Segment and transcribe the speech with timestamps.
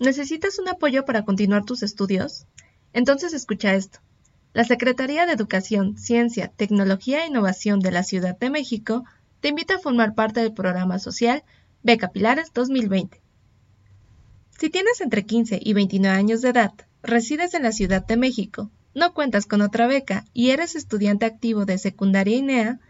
[0.00, 2.46] ¿Necesitas un apoyo para continuar tus estudios?
[2.92, 3.98] Entonces escucha esto.
[4.52, 9.04] La Secretaría de Educación, Ciencia, Tecnología e Innovación de la Ciudad de México
[9.40, 11.42] te invita a formar parte del programa social
[11.82, 13.20] Beca Pilares 2020.
[14.56, 16.72] Si tienes entre 15 y 29 años de edad,
[17.02, 21.64] resides en la Ciudad de México, no cuentas con otra beca y eres estudiante activo
[21.64, 22.80] de secundaria INEA,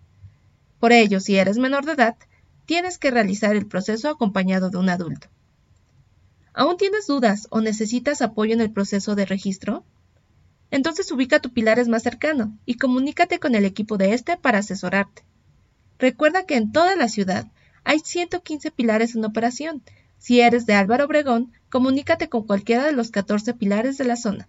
[0.78, 2.16] Por ello, si eres menor de edad,
[2.66, 5.28] tienes que realizar el proceso acompañado de un adulto.
[6.54, 9.84] ¿Aún tienes dudas o necesitas apoyo en el proceso de registro?
[10.70, 15.22] Entonces ubica tu Pilares más cercano y comunícate con el equipo de este para asesorarte.
[16.00, 17.46] Recuerda que en toda la ciudad
[17.84, 19.82] hay 115 pilares en operación.
[20.16, 24.48] Si eres de Álvaro Obregón, comunícate con cualquiera de los 14 pilares de la zona.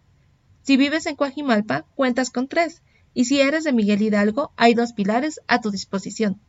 [0.62, 2.81] Si vives en Coajimalpa, cuentas con tres,
[3.13, 6.39] y si eres de Miguel Hidalgo, hay dos pilares a tu disposición.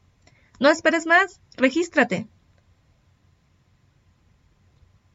[0.61, 2.29] No esperes más, regístrate.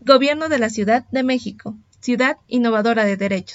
[0.00, 3.54] Gobierno de la Ciudad de México, Ciudad Innovadora de Derechos.